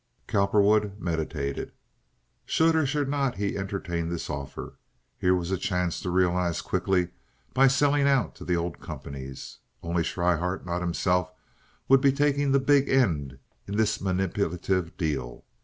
[0.27, 1.73] Cowperwood meditated.
[2.47, 4.79] Should or should he not entertain this offer?
[5.19, 7.09] Here was a chance to realize quickly
[7.53, 9.59] by selling out to the old companies.
[9.83, 11.31] Only Schryhart, not himself,
[11.87, 13.37] would be taking the big end
[13.67, 15.45] in this manipulative deal.